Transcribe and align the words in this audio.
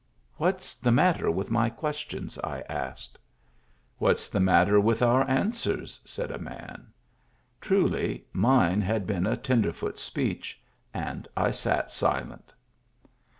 "What's 0.37 0.73
the 0.73 0.91
matter 0.91 1.29
with 1.29 1.51
my 1.51 1.69
questions?" 1.69 2.39
I 2.39 2.61
asked." 2.67 3.19
What's 3.99 4.29
the 4.29 4.39
matter 4.39 4.79
with 4.79 5.03
our 5.03 5.21
answers?" 5.29 6.01
said 6.13 6.31
a 6.31 6.39
man. 6.39 6.87
Truly, 7.61 8.25
mine 8.33 8.81
had 8.81 9.05
been 9.05 9.27
a 9.27 9.37
tenderfoot 9.37 9.99
speech, 9.99 10.59
and 10.91 11.27
I 11.37 11.51
sat 11.51 11.91
silent. 11.91 12.51